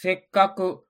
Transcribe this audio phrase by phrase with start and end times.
[0.00, 0.84] せっかく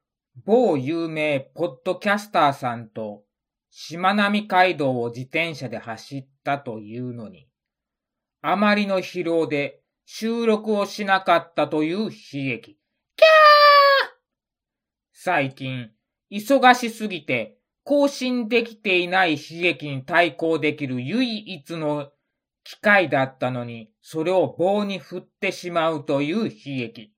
[0.45, 3.23] 某有名ポッドキャスターさんと
[3.71, 7.49] しまなみ海道を自転車で走ったというのに、
[8.43, 12.73] あまりの疲労で収録をしなかったという悲劇。
[13.17, 14.11] キャー
[15.15, 15.89] 最近、
[16.31, 22.11] 忙しすぎて更新できていない悲劇に対抗できる唯一の
[22.63, 26.51] 機会だったのに、それを棒に振ってしまうという悲
[26.89, 27.15] 劇。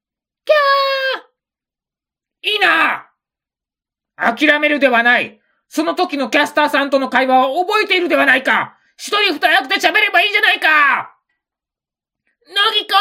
[2.42, 3.06] いいな。
[4.16, 5.40] 諦めるではない。
[5.68, 8.76] その時のキャスターさんとの会話を覚えているではないか。
[8.96, 11.16] 一人二役で喋ればいいじゃないか。
[12.46, 13.00] 乃木くんよ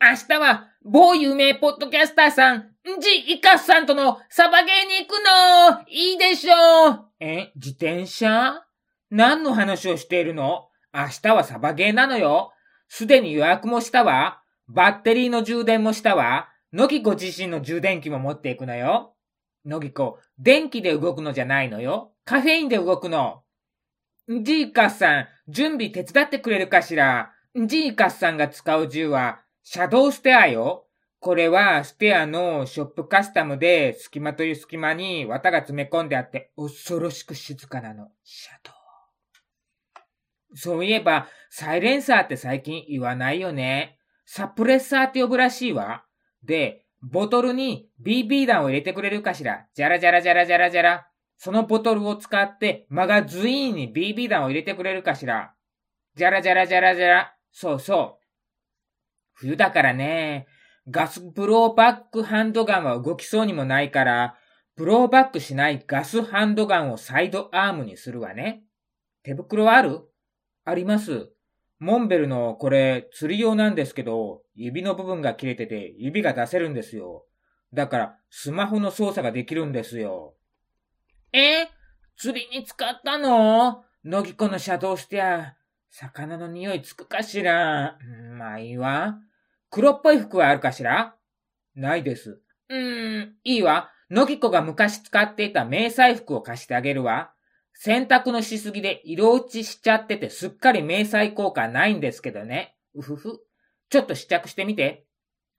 [0.00, 0.10] ー。
[0.10, 5.82] 明日は某有名ポッドキャスターさん、ジイカスさんとのサバゲーに行くの。
[5.88, 7.04] いいでしょう。
[7.20, 8.64] え、自転車？
[9.10, 10.68] 何の話をしているの？
[10.94, 12.52] 明日はサバゲーなのよ。
[12.88, 14.40] すでに予約もしたわ。
[14.68, 16.48] バッテリーの充電もしたわ。
[16.72, 19.14] 乃木子自身の充電器も持っていくのよ。
[19.64, 22.12] 乃木子、電気で動くのじゃないのよ。
[22.24, 23.42] カフェインで動くの。
[24.28, 27.32] ジーカスさん、準備手伝ってくれるかしら？
[27.54, 30.86] ジーカスさんが使う銃は、シャドウステアよ。
[31.20, 38.10] これは、ステアのショップカスタムで、隙間という隙間に綿が詰め込んであって、恐ろしく静かなの。
[38.22, 38.70] シャド
[40.52, 40.56] ウ。
[40.56, 43.98] そういえば、サイレンサーって最近言わないよね。
[44.26, 46.04] サプレッサーって呼ぶらしいわ。
[46.44, 49.66] で、ボトルに BB 弾を入れてくれるかしら？
[49.74, 51.06] じゃらじゃらじゃらじゃらじゃら。
[51.36, 55.54] そのボトルを使ってマガズイーンに BB 弾を入れてくれるかしら？
[56.16, 57.34] じゃらじゃらじゃらじゃら。
[57.52, 58.24] そうそう。
[59.34, 60.48] 冬だからね、
[60.90, 64.36] ガスブローバックハンドガンは動きそうにもないから、
[64.74, 68.64] ブローバックしないガスハンドガンをサイドアームにするわね。
[69.22, 70.00] 手袋はある？
[70.64, 71.30] あります。
[71.78, 77.24] モンベルのこれ釣り用なんですけど、指の部分が切れてて指が出せるんですよ。
[77.72, 80.34] だからスマホの操作ができるんですよ。
[81.32, 81.68] え？
[82.16, 83.84] 釣りに使ったの？
[84.02, 85.54] 乃木子のシャドウしてや、
[85.90, 87.98] 魚の匂いつくかしら？
[88.36, 89.18] まあいいわ。
[89.70, 91.14] 黒っぽい服はあるかしら？
[91.76, 92.40] ないです。
[92.70, 93.90] うーん、いいわ。
[94.10, 97.30] 乃木子が昔使っていた迷彩服を貸してあげるわ。
[97.80, 102.76] 洗濯のしすぎで色落ちしちゃっててすっかり迷彩効果ないんですけどね。
[102.96, 103.40] うふふ。
[103.88, 105.06] ちょっと試着してみて。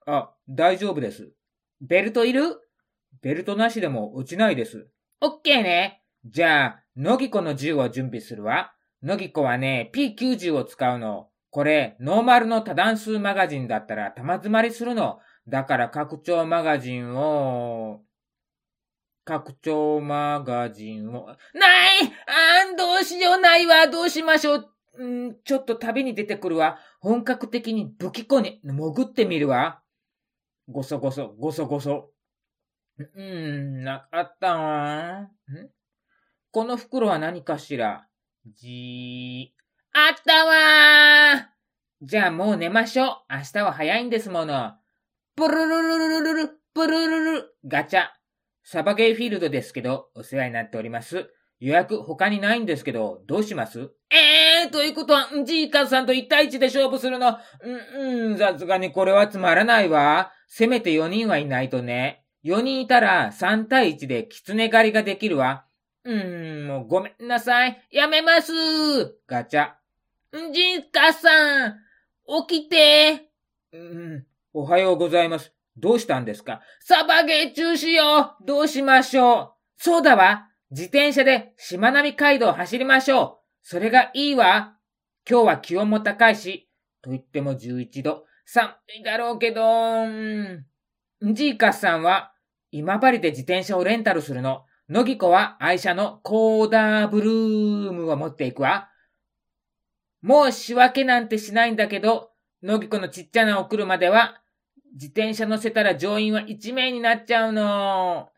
[0.06, 1.32] あ、大丈夫です。
[1.80, 2.58] ベルトいる？
[3.22, 4.90] ベルトなしでも落ちないです。
[5.22, 6.04] オッケーね。
[6.26, 8.74] じゃあ、乃木子の銃を準備するわ。
[9.02, 11.30] 乃木子はね、P90 を使うの。
[11.52, 15.20] これ、ノーマルの多段数マガジンだったら玉詰まりするの。
[15.48, 18.02] だから拡張マガジンを、
[19.30, 21.38] 拡張マガジンを、ない
[22.64, 23.86] あん、どうしようないわ。
[23.86, 25.06] どうしましょう。
[25.06, 26.80] んちょっと旅に出てくるわ。
[27.00, 29.84] 本格的に武器庫に潜ってみるわ。
[30.68, 32.10] ごそごそ、ごそごそ。
[32.98, 35.20] うーん、なかったわ。
[35.22, 35.30] ん？
[36.50, 38.08] この袋は何かしら？
[38.48, 39.60] じー。
[39.94, 41.46] あったわー
[42.02, 43.36] じゃあもう寝ましょう。
[43.36, 44.74] 明日は早いんですもの。
[45.36, 48.08] プルルルルルルル、プルルルガチャ。
[48.64, 51.30] サバゲーフィールドですけど、お世話になっております。
[51.60, 53.92] 予約他にないんですけど、どうします？
[54.12, 57.38] ええー、ということは、ジーカさんと1対1で勝負するの？
[57.62, 60.32] うん、うん、さすがにこれはつまらないわ。
[60.48, 62.24] せめて4人はいないとね。
[62.46, 65.66] 4人いたら3対1で狐狩りができるわ。
[66.06, 67.86] うーん、もうごめんなさい。
[67.92, 68.54] やめます。
[69.28, 69.72] ガチャ。
[70.32, 71.76] ジーカさん、
[72.48, 73.30] 起きて。
[73.74, 75.54] うん、おはようございます。
[75.78, 76.62] どうしたんですか？
[76.82, 79.84] サバゲー中止よどうしましょう？
[79.84, 84.76] そうだわ自転車でしまなみ海道を走りましょうそれがいいわ
[85.30, 86.70] 今日は気温も高いし、
[87.04, 88.26] と言っても11度。
[88.46, 90.66] 寒いだろうけど、ん。
[91.22, 92.34] ジーカスさんは、
[92.72, 94.64] 今治で自転車をレンタルするの。
[94.88, 98.90] 乃木子は愛車のコーダーブルームを持っていくわ。
[100.24, 102.32] もう仕分けなんてしないんだけど、
[102.64, 104.39] 乃木子のちっちゃなお車では、
[104.94, 108.30] 自転車乗せたら乗員は1名になっちゃうの。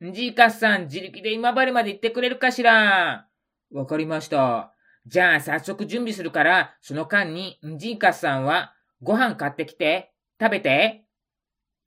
[0.00, 3.26] ジーカスさん、自力で今治まで行ってくれるかしら
[3.72, 4.72] わかりました。
[5.06, 11.04] じゃあ早速準備するから、その間にジーカスさんはご飯買ってきて、食べて。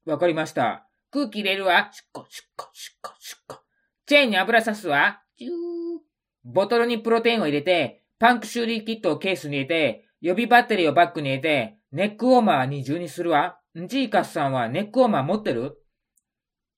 [0.06, 0.88] わかりました。
[1.12, 1.90] 空気入れるわ。
[1.92, 3.62] しっこ、しっこ、しっこ、しっこ。
[4.06, 5.22] チェーンに油さすわ。
[5.38, 5.52] チュー。
[6.44, 13.60] ボトルにプロテインを入れて、パンク修理キットをケースに入れて、予備バッテリーをバッグに入れて、ネックウォーマー二重にするわ。
[13.76, 15.78] ジーカスさんはネックウォーマー持ってる？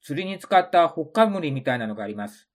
[0.02, 2.48] 釣りに使ったホッカムリみたいなのがあります。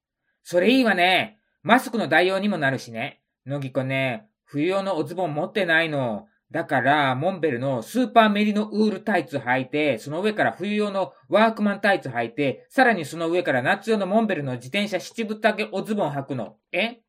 [0.42, 1.38] それいいわね。
[1.62, 3.20] マスクの代用にもなるしね。
[3.44, 6.26] 乃木子ね、冬用のおズボン持ってないの。
[6.50, 16.56] だから、モンベルのスーパーメリノウールタイツ履いて、その上から冬用のワークマンタイツ履いて、さらにその上から夏用のモンベルの自転車七分丈おズボン履くの。
[16.72, 17.02] え？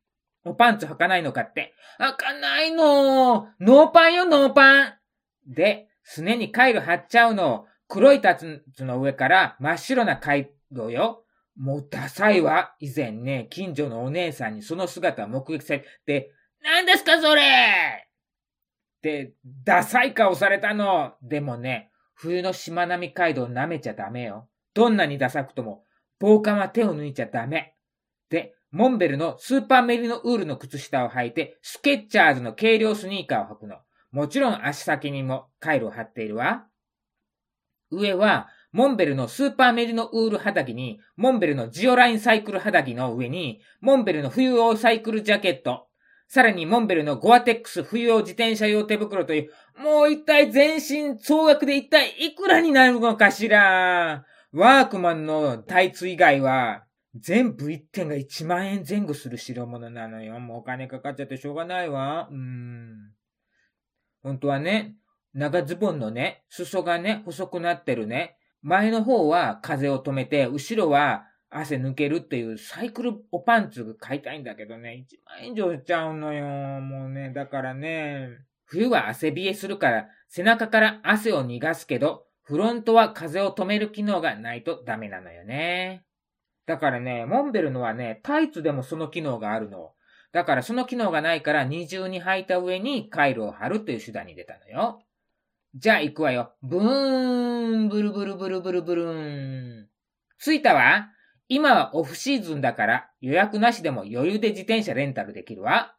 [0.44, 1.72] おパンツ履かないのかって。
[1.98, 4.94] 履かないのノーパンよ、ノーパン
[5.46, 7.66] で、すねにカイロ貼っちゃうの。
[7.88, 11.24] 黒いタツの上から真っ白なカイロよ。
[11.56, 12.74] もうダサいわ。
[12.80, 16.32] 以前ね、近所のお姉さんにその姿を目撃されて、
[16.62, 19.34] 何ですかそれって、
[19.64, 21.14] ダサい顔されたの。
[21.22, 24.48] でもね、冬のしまなみ海道舐めちゃダメよ。
[24.74, 25.84] どんなにダサくとも、
[26.18, 27.74] 防寒は手を抜いちゃダメ。
[28.30, 33.76] で、モンベルのスーパーメリノウールの靴下を履いて、スケッチャーズの軽量スニーカーを履くの。
[34.12, 36.66] もちろん足先にもカイロを貼っているわ。
[37.90, 45.88] 上は、モンベルのスーパーメリノウール肌着に、モンベルのジオラインサイクル肌着の上に、モンベルの冬用サイクルジャケット、
[46.28, 49.50] さらにモンベルのゴアテックス冬用自転車用手袋という、
[49.82, 56.84] もう一体全身総額で一体いくらになるのかしらワークマンのタイツ以外は、
[57.14, 60.40] 全部一点が1万円前後する代物なのよ。
[60.40, 62.28] もうお金かかっちゃってしょうがないわ。
[62.30, 63.12] うーん。
[64.22, 64.94] 本当はね、
[65.34, 68.36] 長ズボンのね、裾がね、細くなってるね。
[68.62, 76.44] 前の方は風を止めて、後ろは汗抜けるっていうサイクルおパンツ買いたいんだけどね、1万円以上しちゃうのよ。
[76.80, 78.28] もうね、だからね、
[78.64, 86.04] 冬は汗冷えするから背中から汗を逃がすけど、フロントは風を止める機能がないとダメなのよね。
[86.66, 89.92] だからね、モンベルのはね、タイツでもその機能があるの。
[90.32, 95.02] だからその機能がないから二重に履いた上にカイロを貼るという手段に出たのよ。
[95.74, 96.54] じゃあ行くわよ。
[96.62, 99.88] ブーン、ブルブルブルブルブルーン。
[100.38, 101.08] 着いたわ。
[101.48, 105.94] 今はオフシーズンだから予約なしでも余裕で自転車レンタルできるわ。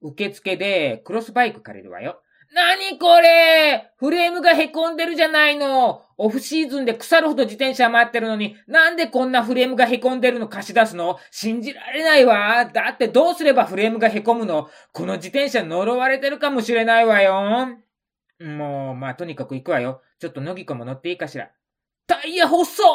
[0.00, 2.22] 受付でクロスバイク借りるわよ。
[2.54, 3.92] なにこれ？
[3.96, 10.48] フレームが凹んでるじゃないのオフシーズンで腐るほど自転車待ってるのに、なんでこんなフレームが凹んでるの？
[10.48, 11.18] 貸し出すの？
[11.30, 12.66] 信じられないわ。
[12.66, 14.68] だってどうすればフレームが凹むの？
[14.92, 17.78] この自転車呪われてるかもしれないわよ。
[18.40, 20.02] もう、まあ、とにかく行くわよ。
[20.18, 21.50] ちょっと乃木子も乗っていいかしら。
[22.06, 22.86] タイヤ細っ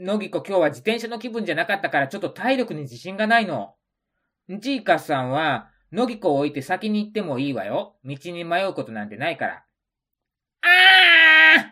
[0.00, 3.74] のぎこ今日は自転車の気分じゃなかったからちょっと体力に自信がないの。
[4.48, 7.96] ジーカさんは、のぎこを置いて先に行ってもいいわよ。
[8.04, 9.64] 道に迷うことなんてないから。
[10.62, 11.64] あー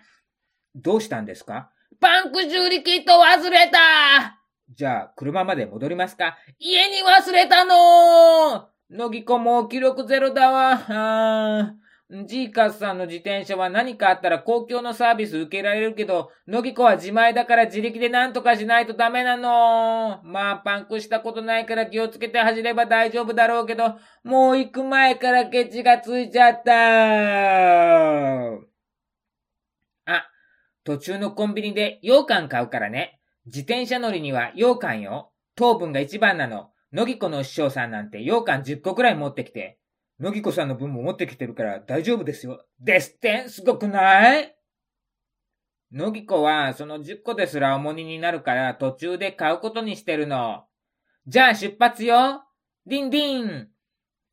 [0.74, 1.70] どうしたんですか？
[2.00, 4.38] パンク修理キット忘れた
[4.70, 6.36] じゃあ、車まで戻りますか？
[6.58, 10.72] 家に忘れたののぎこもう記録ゼロだわ。
[10.88, 20.20] あージーカスさんの自転車は何かあったら公共のサービス受けられるけど、ノギコは自前だから自力で何とかしないとダメなの。
[20.22, 26.72] まあ、パンクしたことないから気をつけて走れば大丈夫だろうけど、もう行く前からケチがついちゃった。
[30.06, 30.28] あ、
[30.84, 33.18] 途中のコンビニで羊羹買うからね。
[33.46, 35.32] 自転車乗りには羊羹よ。
[35.56, 36.70] 糖分が一番なの。
[36.92, 39.80] ノギコの師匠さんなんて羊羹10個くらい持ってきて。
[40.18, 42.64] のぎこさんの分も持ってきてるから大丈夫ですよ。
[42.80, 44.56] ですってすごくない？
[45.92, 50.64] のぎこはその10個ですら重荷になるから途中で買うことにしてるの。
[51.26, 52.42] じゃあ出発よ
[52.86, 53.68] ディンディン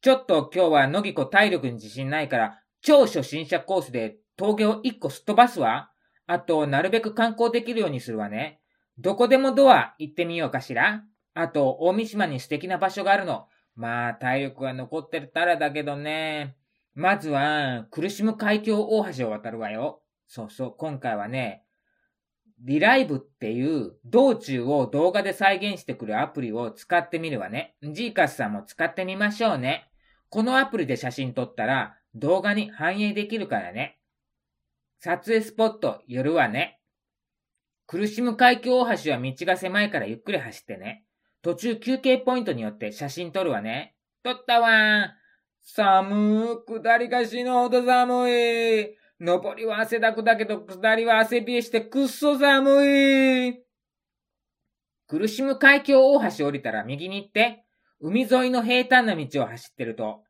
[0.02, 5.90] ちょっと今日はのぎこ体力に自信ないから超初心者コースで峠を1個すっ飛ばすわ。
[6.26, 8.62] あと、なるべく観光できるようにするわね。
[8.98, 11.04] どこでもドア行ってみようかしら。
[11.34, 13.48] あと、大三島に素敵な場所があるの。
[13.75, 16.56] まあ、体力が残ってたらだけどね。
[16.94, 20.01] まずは、苦しむ海峡大橋を渡るわよ。
[20.27, 21.63] そうそう、今回はね、
[22.63, 27.75] リライブっていう道中を動画で再現してくるアプリを使ってみるわね。
[27.84, 29.89] ジーカスさんも使ってみましょうね。
[30.30, 34.00] このアプリで写真撮ったら動画に反映できるからね。
[35.00, 36.80] 撮影スポット寄るわね。
[37.86, 41.03] 苦しむ海峡大橋は道が狭いからゆっくり走ってね。
[41.44, 43.96] 途中休憩ポイントによって写真撮るわね。
[44.24, 45.24] 撮ったわー
[45.60, 48.98] 寒ー、下りが死ぬほど寒い。
[49.20, 53.64] 登りは汗だくだけど、下りは汗冷えしてくっそ寒い。
[55.08, 57.66] 苦しむ海峡大橋降りたら右に行って、
[58.00, 60.24] 海沿いの平坦な道を走ってると、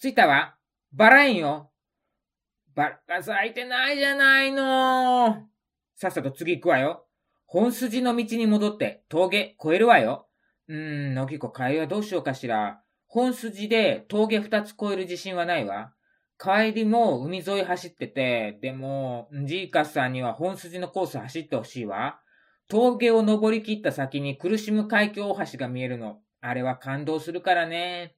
[0.00, 0.56] 着いたわ。
[0.92, 1.70] バラ園よ。
[2.74, 5.48] バラが咲いてないじゃないの。
[5.94, 7.06] さっさと次行くわよ。
[7.44, 10.25] 本筋の道に戻って峠越えるわよ。
[10.68, 10.76] うー
[11.10, 12.80] ん、のぎこ帰りはどうしようかしら。
[13.06, 15.92] 本筋で峠二つ越える自信はないわ。
[16.38, 22.20] 帰りも海沿い走ってて、でも、ジーカスさんには本筋のコース走ってほしいわ。
[22.68, 26.18] 峠を登り切った先に苦しむ海峡大橋が見えるの。
[26.40, 28.16] あれは感動するからね。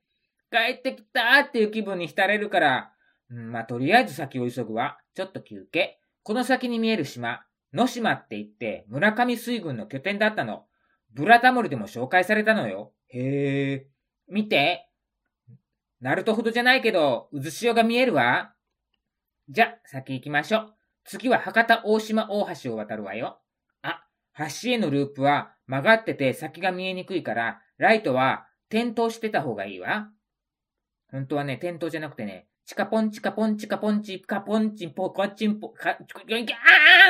[0.50, 2.92] 帰ってきたーっていう気分に浸れるから。
[3.30, 4.98] うん、まあ、とりあえず先を急ぐわ。
[5.14, 6.00] ちょっと休憩。
[6.22, 10.64] この先に見える島、野島って言って村上水軍の拠点だったの。
[11.12, 12.92] ブラタモリでも紹介されたのよ。
[13.08, 13.86] へえ。
[14.28, 14.88] 見て。
[16.00, 18.54] ナルトほどじゃないけど、渦潮が見えるわ。
[19.48, 20.74] じゃ、先行きましょう。
[21.04, 23.40] 次は博多大島大橋を渡るわよ。
[23.82, 24.04] あ、
[24.36, 30.10] 橋へのループは曲がってて先が見えにくいから、ライトは点灯してた方がいいわ。
[31.10, 35.98] 本当はね、点灯じゃなくてね、チカポンチカポンチカポンチカポンチンポコチンポカ、あ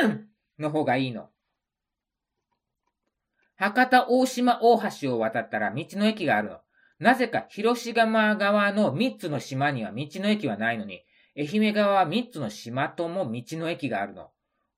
[0.03, 0.27] ーん
[0.57, 1.29] の方がいいの。
[3.59, 6.59] 博多大島大橋を渡ったら道の駅があるの。
[6.97, 11.03] なぜか広島側の3つの島には道の駅はないのに、
[11.37, 14.29] 愛媛側は3つの島とも道の駅があるの。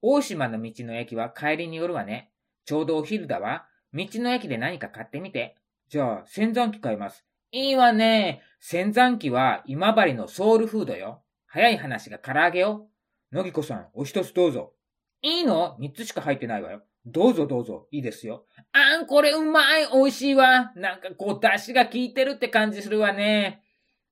[0.01, 2.31] 大島の道の駅は帰りによるわね。
[2.65, 3.67] ちょうどお昼だわ。
[3.93, 5.57] 道の駅で何か買ってみて。
[5.87, 7.23] じゃあ、洗剤機買います。
[7.51, 8.41] いいわね。
[8.59, 11.21] 洗剤機は今治のソウルフードよ。
[11.45, 12.87] 早い話が唐揚げよ。
[13.31, 14.73] のぎこさん、お一つどうぞ。
[15.21, 15.75] いいの？
[15.79, 16.81] 三つしか入ってないわよ。
[17.05, 17.87] どうぞどうぞ。
[17.91, 18.45] いいですよ。
[18.73, 19.87] あん、これうまい。
[19.91, 20.71] 美味しいわ。
[20.75, 23.63] なんかこう、出汁が効いてるって感じするわね。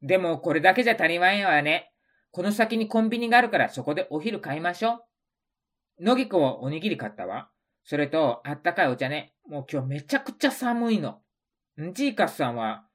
[0.02, 1.92] でも、これだけじゃ足りまいわね。
[2.32, 5.04] この先にコンビニがあるからそこでお昼買いましょ
[6.00, 6.04] う。
[6.04, 7.50] のぎこはおにぎり買ったわ。
[7.84, 9.34] それと、あったかいお茶ね。
[9.48, 11.22] もう今日めちゃくちゃ寒いの。
[11.82, 12.86] んジーカスさんは、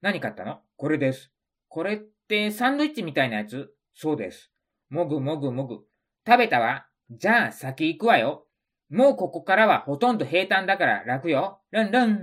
[0.00, 0.60] 何買ったの？
[0.76, 1.30] これです。
[1.68, 1.98] これっ
[2.28, 3.72] てサンドイッチみたいなやつ？
[3.94, 4.50] そうです。
[4.88, 5.80] もぐもぐもぐ。
[6.26, 6.86] 食べたわ。
[7.10, 8.46] じゃあ先行くわよ。
[8.88, 11.60] もうここからはほとんど平坦だから楽よ。
[11.70, 12.18] ルンルン。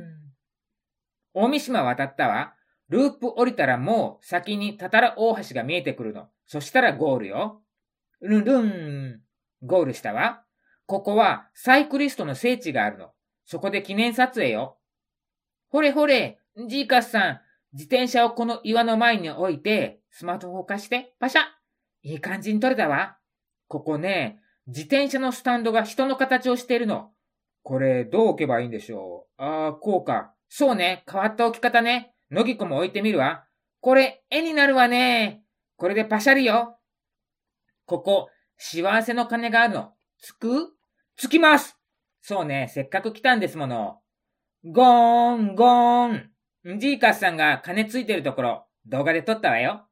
[1.33, 2.53] 大三島渡ったわ。
[2.89, 6.27] ループ降りたらもう先にたたら大橋が見えてくるの。
[6.45, 7.61] そしたらゴールよ。
[8.21, 9.21] ルンルン。
[9.61, 10.43] ゴールしたわ。
[10.85, 13.11] ここはサイクリストの聖地があるの。
[13.45, 14.77] そこで記念撮影よ。
[15.69, 17.41] ほれほれ、ジーカスさん、
[17.73, 21.41] 自転車をこの岩の前に置いて、スマートフォン貸して、パシャ
[22.03, 23.17] いい感じに撮れたわ。
[23.67, 27.11] ここね、自転車のスタンドが人の形をしているの。
[27.63, 29.41] これ、どう置けばいいんでしょう？
[29.41, 30.33] ああ、こうか。
[30.49, 32.13] そうね、変わった置き方ね。
[32.31, 33.45] のぎこも置いてみるわ。
[33.79, 35.43] これ、絵になるわね。
[35.77, 36.77] これでパシャリよ。
[37.85, 39.93] ここ、幸せの鐘があるの。
[40.19, 40.73] つく？
[41.15, 41.77] つきます
[42.21, 43.99] そうね、せっかく来たんですもの。
[44.65, 46.79] ゴーン、ゴーン。
[46.79, 49.87] ジーカスさんが鐘ついてるところ、動画で撮ったわよ。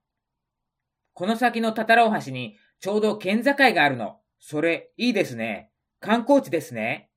[1.13, 4.19] この先のタタラオ橋に、ちょうど県境があるの。
[4.47, 5.71] それ、いいですね。
[5.99, 7.09] 観光地ですね。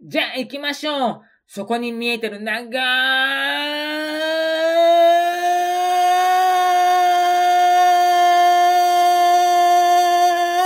[0.00, 1.20] じゃあ行きましょう。
[1.46, 2.80] そこに見えてる長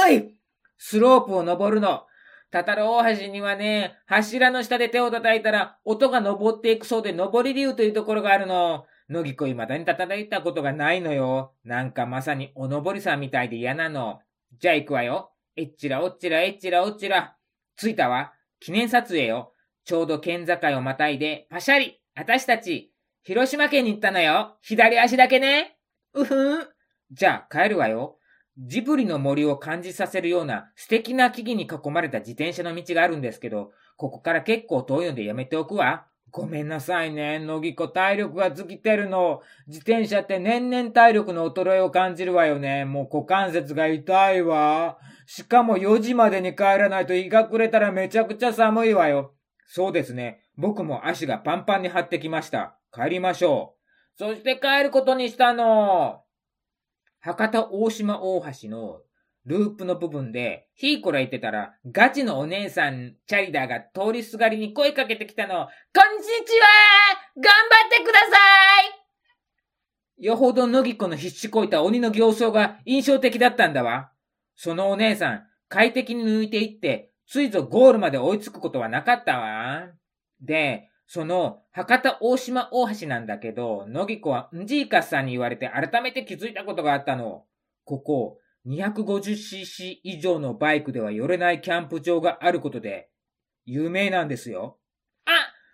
[0.09, 0.35] い
[0.79, 2.07] スロープを登るの。
[2.51, 8.87] タタロ大橋にはね、柱の下で手を叩いたら音が登っていくそうで登り竜というところがあるの。
[9.11, 11.53] 乃木子未だに叩いたことがないのよ。
[11.63, 14.21] なんかまさにお登りさんみたいで嫌なの。
[14.59, 15.33] じゃあ行くわよ。
[15.57, 17.37] えっちらおっちらえっちらおっちら。
[17.77, 18.33] 着いたわ。
[18.61, 19.53] 記念撮影よ。
[19.85, 22.93] ちょうど県境をまたいで、パシャリ私たち、
[23.23, 24.57] 広島県に行ったのよ。
[24.61, 25.79] 左足だけね。
[26.15, 26.69] うふん。
[27.11, 28.19] じゃあ帰るわよ。
[28.59, 36.07] ジブリの森を感じさせるような素敵な木々に囲まれた自転車の道があるんですけど、ここから結構遠いのでやめておくわ。
[36.31, 37.39] ごめんなさいね。
[37.41, 39.43] 乃木子体力が尽きてるの。
[39.67, 42.85] 自転車って年々体力の衰えを感じるわよね。
[42.85, 44.99] もう股関節が痛いわ。
[45.27, 49.35] しかも4時までに帰らないと日が暮れたらめちゃくちゃ寒いわよ。
[49.67, 50.43] そうですね。
[50.57, 52.79] 僕も足がパンパンに張ってきました。
[52.93, 54.19] 帰りましょう。
[54.19, 56.23] そして帰ることにしたの。
[57.21, 59.01] 博多大島大橋の
[59.47, 65.55] ループの部分で、ひーこら言ってたら、ガチのお姉さん、チャリダーが通りすがりに声かけてきたの。
[65.55, 66.67] こんにちは
[67.37, 68.27] 頑張ってくださ
[70.19, 74.13] いよほどのぎこの必死こいた鬼の形相が印象的だったんだわ。
[74.55, 79.89] そのお姉さん、快適に抜いていって、ついぞゴールまで追いつくことはなかったわ。
[80.43, 87.47] で、その、博多大島大橋なんだけど、のぎこはんじいかさんに言われて改めて気づいたことがあったの。
[87.85, 93.09] ここ、250cc 以上のバイクでは寄れないキャンプ場があることで、
[93.65, 94.79] 有名なんですよ。
[95.25, 95.31] あ、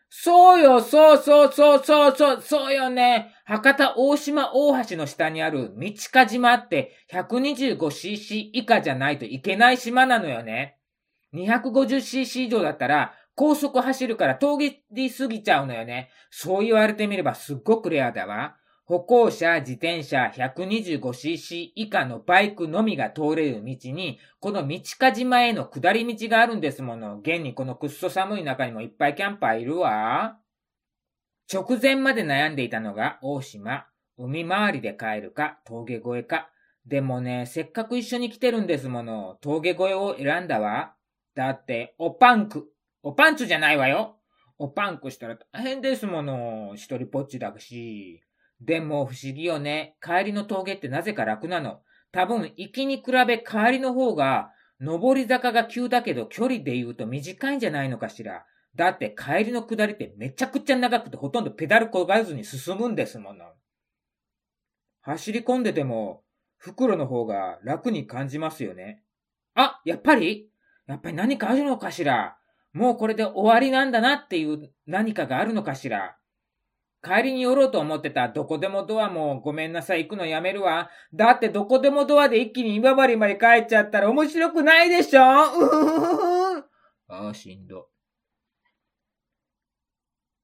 [0.09, 3.35] そうよ、そうそうそうそうそう、そうよね。
[3.45, 10.79] 博多大島大橋の下にある道か島って 125cc 以下じゃないといけない島なのよね。
[11.35, 16.11] 250cc 以上だったら高速走るから峠りすぎちゃうのよね。
[16.31, 18.57] そう言われてみればすっごくレアだわ。
[18.87, 27.19] 歩行者、自転車 125cc 以下のバイクのみが通れる道に、この道か島への下り道があるんですもの。
[27.19, 30.39] 現にこのくっそ寒い中にもいっぱいキャンパーいるわ。
[31.53, 33.89] 直前まで悩んでいたのが大島。
[34.19, 36.49] 海回りで帰るか、峠越えか。
[36.87, 39.37] でもね、せっかく一緒に来てるんですもの。
[39.41, 40.95] 峠越えを選んだわ。
[41.35, 42.71] だって、おパンク。
[43.03, 44.21] おパンツじゃないわよ。
[44.59, 46.75] おパンクしたら大変ですもの。
[46.77, 48.23] 一人ぽっちだし。
[48.61, 49.97] でも不思議よね。
[50.01, 51.81] 帰りの峠ってなぜか楽なの。
[52.13, 58.45] 多分、行きに比べ帰りの方が、上り坂が急だけど距離で言うと短いんじゃないのかしら。
[58.75, 63.45] だって帰りの下りってめちゃくちゃ長くてほとんどペダルこがずに進むんですもの。
[65.01, 66.23] 走り込んでても、
[66.59, 69.03] 袋の方が楽に感じますよね。
[69.55, 70.51] あ、やっぱり？
[70.87, 72.37] やっぱり何かあるのかしら
[72.73, 76.17] もうこれで終わりなんだなっていう何かがあるのかしら
[77.03, 80.91] 帰りに寄ろうと思ってたどこでもドアもごめんなさい行くのやめるわ。
[81.15, 85.25] だってどこでもドアで一気に今治まで帰っちゃったら面白くないでしょう
[87.09, 87.89] ああ、しんど。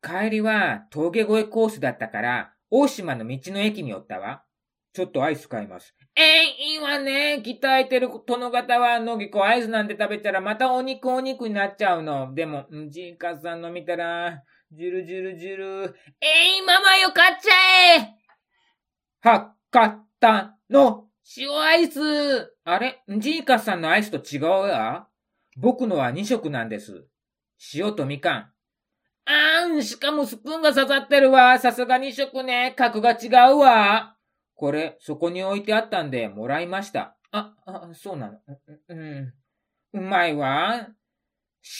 [0.03, 4.45] 帰りは峠越えコースだったから、大島の道の駅に寄ったわ。
[4.93, 5.95] ちょっとアイス買います。
[6.17, 7.43] ええー、いいわね。
[7.45, 12.35] 鍛えてる殿方は、のぎこアイスなんて食べたらまたお肉お肉になっちゃうの。
[12.35, 14.43] でも、んじいかさんの見たら、
[14.75, 15.95] じゅるじゅるじゅる。
[16.19, 18.17] えい、ママよ、買っちゃえ
[19.21, 22.01] は、買ったの、塩アイス。
[22.65, 23.03] あれ？
[23.19, 25.09] ジーカさんのアイスと違うわ
[25.59, 27.05] 僕のは2色なんです。
[27.75, 28.53] 塩とみかん。
[29.27, 31.59] あーん、しかもスプーンが刺さってるわ。
[31.59, 32.73] さすが2色ね。
[32.75, 34.17] 格が違うわ。
[34.55, 37.19] これ、そこに置いてあったんで、もらいました。
[37.31, 38.39] あ、あ、そうなの。
[38.49, 39.35] う、うん。
[39.93, 40.89] うまいわ。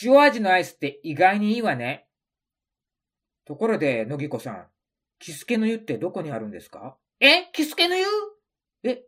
[0.03, 2.07] 塩味のアイスって意外にいいわね。
[3.45, 4.67] ところで、野木子さん、
[5.19, 6.97] キスケの湯ってどこにあるんですか？
[7.19, 7.49] え？
[7.53, 8.05] キスケの湯？
[8.83, 9.03] え？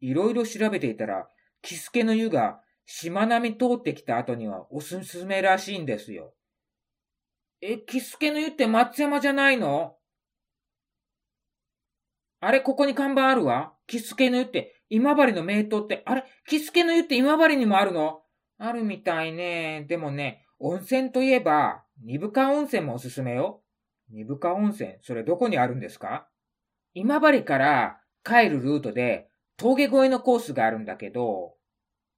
[0.00, 1.28] いろいろ調べていたら、
[1.62, 6.34] キスケの湯がしまなみ通ってきた後にはおすすめらしいんですよ。
[7.60, 9.96] え、キスケの湯って松山じゃないの？
[12.40, 13.72] あれ、ここに看板あるわ。
[13.86, 18.20] キスケの湯って今治の名湯って、あれ、キスケの湯って今治にもあるの？
[18.58, 19.86] あるみたいね。
[19.88, 23.62] でもね、温泉といえば、二部川温泉もおすすめよ。
[24.10, 26.28] 二部川温泉、それどこにあるんですか？
[26.94, 31.54] 今治から帰るルートで峠越えのコースがあるんだけど、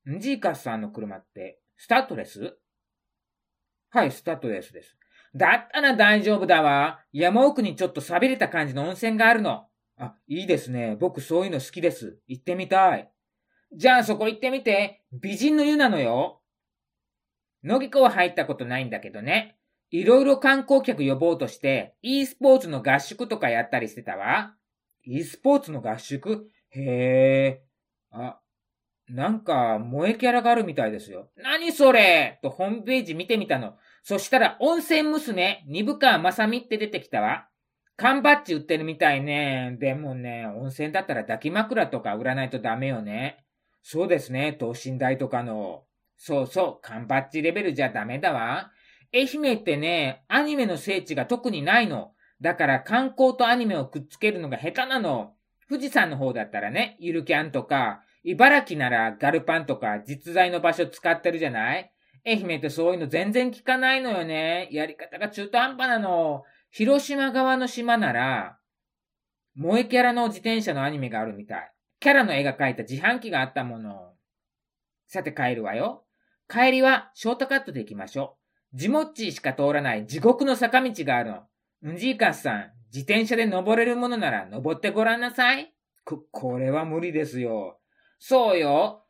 [0.09, 2.59] ンジーカスさんの車ってスタッドレス？
[3.91, 4.97] はい、スタッドレスです。
[5.35, 7.01] だったら大丈夫だわ。
[7.13, 9.67] 山奥にちょっと錆びれた感じの温泉があるの。
[9.99, 10.97] あ、いいですね。
[10.99, 12.19] 僕そういうの好きです。
[12.27, 13.11] 行ってみたい。
[13.75, 15.03] じゃあそこ行ってみて。
[15.13, 16.41] 美人の湯なのよ。
[17.63, 19.58] 野木湖は入ったことないんだけどね。
[19.91, 24.55] いろいろ観光客呼ぼうとして、e スポーツの合宿とかやったりしてたわ。
[25.05, 26.49] e スポーツの合宿？
[26.71, 27.63] へえ。
[28.11, 28.39] あ、
[29.09, 31.31] なんか、萌えキャラがあるみたいですよ。
[31.37, 32.39] 何それ？
[32.43, 33.77] とホームページ見てみたの。
[34.03, 37.49] そしたら、温泉娘、二部川まさみって出てきたわ。
[37.97, 39.77] 缶バッジ売ってるみたいね。
[39.81, 43.45] でもね、温泉だったら抱き枕とか売らないとダメよね。
[43.83, 45.85] そうですね、等身大とかの。
[46.17, 48.71] そうそう、缶バッジレベルじゃダメだわ。
[49.15, 52.13] 愛媛ってね、アニメの聖地が特にないの。
[52.41, 55.35] だから観光とアニメをくっつけるのが下手なの。
[55.69, 61.93] 富士山の方だったらね、ゆるキャンとか、茨城ならガルパンとか実在の場所使ってるじゃない？
[62.27, 64.69] 愛媛ってそういうの全然聞かないのよね。
[64.71, 66.45] やり方が中途半端なの。
[66.71, 68.59] 広島側の島なら、
[69.57, 71.73] 萌えキャラの自転車のアニメがあるみたい。
[72.01, 74.13] キャラの絵が描いた自販機があったもの。
[75.07, 76.05] さて帰るわよ。
[76.49, 78.38] 帰りはショートカットで行きましょう。
[78.75, 81.35] ジモッチーしか通らない地獄の坂道がある
[81.83, 81.93] の。
[81.93, 85.73] んじいかすさん、自転車で登れるものなら登ってごらんなさい。
[86.05, 87.79] こ、これは無理ですよ。
[88.19, 89.05] そうよ。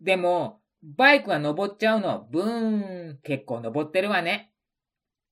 [0.00, 2.28] でも、バイクは登っちゃうの。
[2.30, 3.18] ブーン。
[3.22, 4.52] 結構登ってるわね。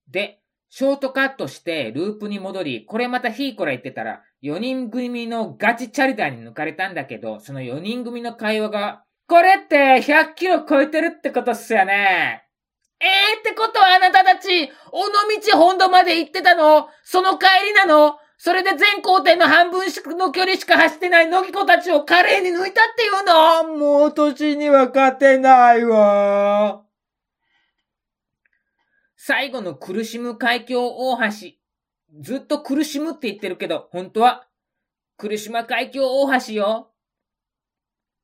[0.09, 12.45] で、ショートカットしてループに戻り、これまたヒーコラ言ってたら、4人組のガチチャリダーに抜かれたんだけど、その4人組の会話が、これって100キロ超えてるってことっすよね。
[13.00, 14.70] えーってことはあなたたち、尾
[15.50, 16.88] 道本土まで行ってたの？
[17.04, 18.18] その帰りなの？
[18.38, 19.87] それで全行程の半分
[20.18, 23.78] の距離しか走ってない野木子たちを華麗に抜いたっていうの？
[23.78, 26.82] もう年には勝てないわ。
[29.16, 31.32] 最後の苦しむ海峡大橋。
[32.20, 34.46] ずっと苦しむって言ってるけど、本当は、
[35.18, 36.92] 苦しま海峡大橋よ。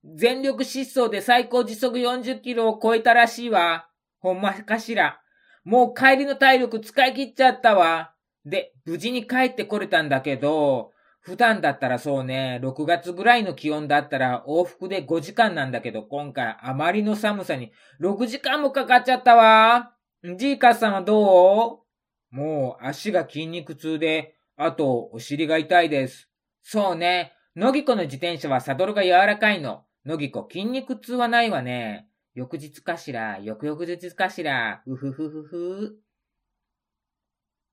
[0.04, 3.88] 全力疾走で最高時速40キロを超えたらしいわ。
[4.22, 5.20] ほんまかしら。
[5.64, 8.14] もう帰りの体力使い切っちゃったわ。
[8.44, 19.92] で、無事に帰ってこれたんだけど、普段だったらそうね、6月ぐらいの気温だったら往復で5時間なんだけど、今回あまりの寒さに6時間もかかっちゃったわ。
[20.36, 21.84] ジーカさんはど
[22.32, 22.36] う？
[22.36, 26.28] もう足が筋肉痛で、あとお尻が痛いです。
[26.62, 29.84] そうね、のぎこの自転車はサドルが柔らかいの。
[30.04, 32.08] のぎこ筋肉痛はないわね。
[32.34, 36.02] 翌日かしら、翌々日かしら、うふふふふ。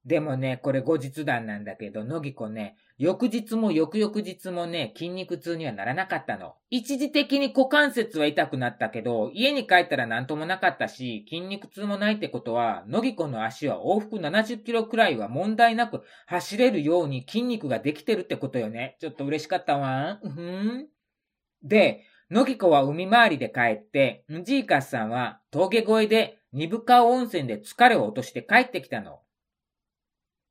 [0.06, 6.56] でもね、これ後日談なんだけど、のぎこね、翌日も翌々日もね、筋肉痛にはならなかったの。
[6.70, 18.98] 一時的に股関節は痛くなったけど、家に帰ったらなんともなかったし、筋肉痛もないってことは、のぎこの足は往復70キロくらいは問題なく走れるように筋肉ができてるってことよね。
[19.00, 20.20] ちょっと嬉しかったわ。
[20.24, 20.88] うふん。
[21.62, 29.20] で、のぎこは海回りで帰って、んじいかすさんは峠越えで二部川温泉で疲れを落として帰ってきたの。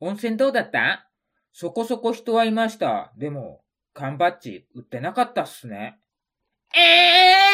[0.01, 1.09] 温泉どうだった？
[1.53, 3.13] そこそこ人はいました。
[3.17, 3.63] でも、
[3.95, 5.99] 缶バッジ売ってなかったっすね。
[6.75, 7.48] ええ